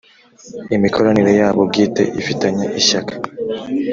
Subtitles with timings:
[0.75, 3.13] Imikoranire yabo bwite ifitanye ishyaka.